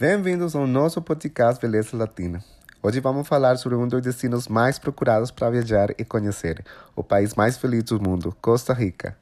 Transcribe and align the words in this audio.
Bem-vindos 0.00 0.56
ao 0.56 0.66
nosso 0.66 1.02
podcast 1.02 1.60
Beleza 1.60 1.94
Latina. 1.94 2.42
Hoje 2.82 3.00
vamos 3.00 3.28
falar 3.28 3.58
sobre 3.58 3.76
um 3.76 3.86
dos 3.86 4.00
destinos 4.00 4.48
mais 4.48 4.78
procurados 4.78 5.30
para 5.30 5.50
viajar 5.50 5.90
e 5.98 6.06
conhecer, 6.06 6.64
o 6.96 7.04
país 7.04 7.34
mais 7.34 7.58
feliz 7.58 7.84
do 7.84 8.00
mundo, 8.00 8.34
Costa 8.40 8.72
Rica. 8.72 9.14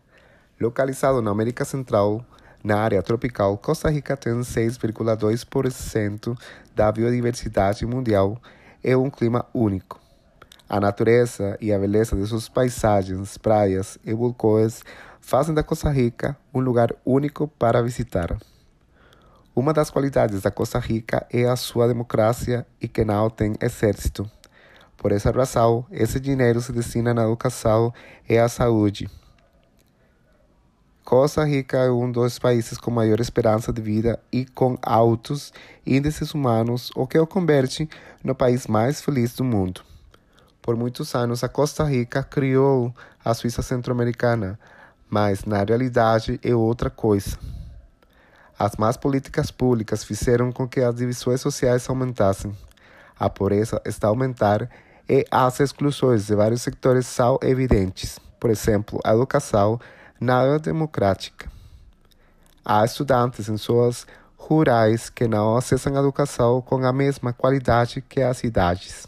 Localizado 0.60 1.20
na 1.20 1.32
América 1.32 1.64
Central, 1.64 2.24
na 2.62 2.78
área 2.78 3.02
tropical, 3.02 3.58
Costa 3.58 3.90
Rica 3.90 4.16
tem 4.16 4.34
6,2% 4.34 6.38
da 6.76 6.92
biodiversidade 6.92 7.84
mundial 7.84 8.40
e 8.84 8.94
um 8.94 9.10
clima 9.10 9.44
único. 9.52 10.00
A 10.68 10.78
natureza 10.78 11.58
e 11.60 11.72
a 11.72 11.78
beleza 11.80 12.14
de 12.14 12.24
suas 12.24 12.48
paisagens, 12.48 13.36
praias 13.36 13.98
e 14.04 14.14
vulcões 14.14 14.84
fazem 15.20 15.52
da 15.52 15.64
Costa 15.64 15.90
Rica 15.90 16.36
um 16.54 16.60
lugar 16.60 16.94
único 17.04 17.48
para 17.48 17.82
visitar. 17.82 18.38
Uma 19.58 19.72
das 19.72 19.90
qualidades 19.90 20.42
da 20.42 20.52
Costa 20.52 20.78
Rica 20.78 21.26
é 21.32 21.48
a 21.48 21.56
sua 21.56 21.88
democracia 21.88 22.64
e 22.80 22.86
que 22.86 23.04
não 23.04 23.28
tem 23.28 23.56
exército. 23.60 24.30
Por 24.96 25.10
essa 25.10 25.32
razão, 25.32 25.84
esse 25.90 26.20
dinheiro 26.20 26.60
se 26.60 26.70
destina 26.70 27.12
na 27.12 27.24
educação 27.24 27.92
e 28.28 28.38
à 28.38 28.48
saúde. 28.48 29.10
Costa 31.04 31.42
Rica 31.42 31.76
é 31.78 31.90
um 31.90 32.08
dos 32.08 32.38
países 32.38 32.78
com 32.78 32.92
maior 32.92 33.18
esperança 33.18 33.72
de 33.72 33.82
vida 33.82 34.20
e 34.30 34.44
com 34.44 34.78
altos 34.80 35.52
índices 35.84 36.34
humanos, 36.34 36.92
o 36.94 37.04
que 37.04 37.18
o 37.18 37.26
converte 37.26 37.90
no 38.22 38.36
país 38.36 38.68
mais 38.68 39.00
feliz 39.00 39.34
do 39.34 39.42
mundo. 39.42 39.80
Por 40.62 40.76
muitos 40.76 41.16
anos, 41.16 41.42
a 41.42 41.48
Costa 41.48 41.82
Rica 41.82 42.22
criou 42.22 42.94
a 43.24 43.34
Suíça 43.34 43.60
Centro-Americana, 43.60 44.56
mas 45.10 45.44
na 45.44 45.64
realidade 45.64 46.38
é 46.44 46.54
outra 46.54 46.88
coisa. 46.88 47.36
As 48.58 48.74
más 48.76 48.96
políticas 48.96 49.52
públicas 49.52 50.02
fizeram 50.02 50.50
com 50.50 50.66
que 50.66 50.80
as 50.80 50.96
divisões 50.96 51.40
sociais 51.40 51.88
aumentassem. 51.88 52.52
A 53.16 53.30
pobreza 53.30 53.80
está 53.84 54.08
a 54.08 54.10
aumentar 54.10 54.68
e 55.08 55.24
as 55.30 55.60
exclusões 55.60 56.26
de 56.26 56.34
vários 56.34 56.62
setores 56.62 57.06
são 57.06 57.38
evidentes. 57.40 58.18
Por 58.40 58.50
exemplo, 58.50 58.98
a 59.04 59.14
educação 59.14 59.80
não 60.20 60.54
é 60.54 60.58
democrática. 60.58 61.48
Há 62.64 62.84
estudantes 62.84 63.48
em 63.48 63.56
zonas 63.56 64.04
rurais 64.36 65.08
que 65.08 65.28
não 65.28 65.56
acessam 65.56 65.96
a 65.96 66.00
educação 66.00 66.60
com 66.60 66.84
a 66.84 66.92
mesma 66.92 67.32
qualidade 67.32 68.00
que 68.00 68.20
as 68.20 68.38
cidades. 68.38 69.06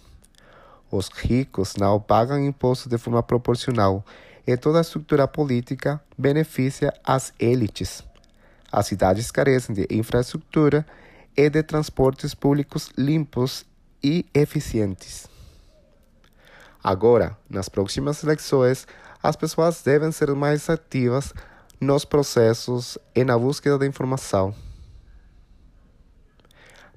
Os 0.93 1.09
ricos 1.09 1.75
não 1.77 2.01
pagam 2.01 2.39
impostos 2.39 2.87
de 2.87 2.99
forma 2.99 3.23
proporcional 3.23 4.05
e 4.47 4.57
toda 4.57 4.79
a 4.79 4.83
estrutura 4.83 5.27
política 5.27 6.01
beneficia 6.17 6.93
as 7.05 7.33
elites. 7.39 8.10
As 8.71 8.87
cidades 8.87 9.31
carecem 9.31 9.75
de 9.75 9.87
infraestrutura 9.91 10.87
e 11.37 11.49
de 11.49 11.63
transportes 11.63 12.35
públicos 12.35 12.91
limpos 12.97 13.65
e 14.03 14.27
eficientes. 14.33 15.29
Agora, 16.83 17.37
nas 17.49 17.69
próximas 17.69 18.23
eleições, 18.23 18.87
as 19.23 19.37
pessoas 19.37 19.83
devem 19.83 20.11
ser 20.13 20.35
mais 20.35 20.71
ativas 20.71 21.35
nos 21.81 22.05
processos 22.05 22.97
e 23.15 23.25
na 23.25 23.39
busca 23.39 23.77
da 23.77 23.87
informação 23.87 24.55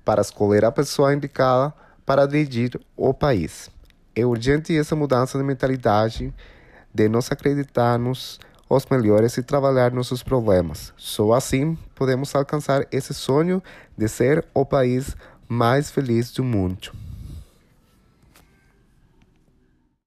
para 0.04 0.22
escolher 0.22 0.66
a 0.66 0.72
pessoa 0.72 1.14
indicada 1.14 1.74
para 2.06 2.26
dirigir 2.26 2.80
o 2.96 3.14
país. 3.14 3.70
É 4.16 4.26
urgente 4.26 4.78
essa 4.78 4.96
mudança 4.96 5.38
de 5.38 5.44
mentalidade 5.44 6.34
de 6.94 7.10
nos 7.10 7.32
acreditarmos 7.32 8.40
os 8.70 8.86
melhores 8.90 9.38
e 9.38 9.44
trabalhar 9.44 9.92
nossos 9.92 10.24
problemas. 10.24 10.94
Só 10.98 11.34
assim 11.34 11.78
podemos 11.96 12.34
alcançar 12.36 12.88
esse 12.92 13.14
sonho 13.14 13.62
de 13.98 14.08
ser 14.08 14.46
o 14.54 14.66
país 14.66 15.16
mais 15.48 15.92
feliz 15.92 16.32
do 16.32 16.44
mundo. 16.44 16.92